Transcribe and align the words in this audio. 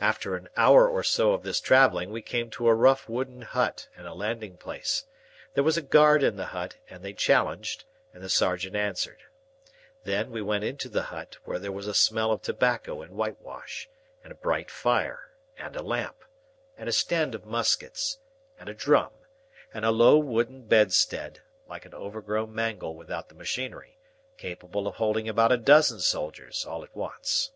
After 0.00 0.34
an 0.34 0.48
hour 0.56 0.88
or 0.88 1.02
so 1.02 1.34
of 1.34 1.42
this 1.42 1.60
travelling, 1.60 2.08
we 2.10 2.22
came 2.22 2.48
to 2.52 2.68
a 2.68 2.74
rough 2.74 3.06
wooden 3.06 3.42
hut 3.42 3.86
and 3.94 4.06
a 4.06 4.14
landing 4.14 4.56
place. 4.56 5.04
There 5.52 5.62
was 5.62 5.76
a 5.76 5.82
guard 5.82 6.22
in 6.22 6.36
the 6.36 6.46
hut, 6.56 6.76
and 6.88 7.04
they 7.04 7.12
challenged, 7.12 7.84
and 8.14 8.24
the 8.24 8.30
sergeant 8.30 8.74
answered. 8.76 9.24
Then, 10.04 10.30
we 10.30 10.40
went 10.40 10.64
into 10.64 10.88
the 10.88 11.02
hut, 11.02 11.36
where 11.44 11.58
there 11.58 11.70
was 11.70 11.86
a 11.86 11.92
smell 11.92 12.32
of 12.32 12.40
tobacco 12.40 13.02
and 13.02 13.12
whitewash, 13.12 13.90
and 14.24 14.32
a 14.32 14.36
bright 14.36 14.70
fire, 14.70 15.32
and 15.58 15.76
a 15.76 15.82
lamp, 15.82 16.24
and 16.78 16.88
a 16.88 16.90
stand 16.92 17.34
of 17.34 17.44
muskets, 17.44 18.20
and 18.58 18.70
a 18.70 18.74
drum, 18.74 19.10
and 19.74 19.84
a 19.84 19.90
low 19.90 20.16
wooden 20.16 20.62
bedstead, 20.62 21.42
like 21.68 21.84
an 21.84 21.92
overgrown 21.92 22.54
mangle 22.54 22.96
without 22.96 23.28
the 23.28 23.34
machinery, 23.34 23.98
capable 24.38 24.88
of 24.88 24.94
holding 24.94 25.28
about 25.28 25.52
a 25.52 25.58
dozen 25.58 26.00
soldiers 26.00 26.64
all 26.64 26.82
at 26.82 26.96
once. 26.96 27.50